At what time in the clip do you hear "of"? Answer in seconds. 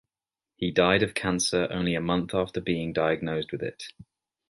1.03-1.13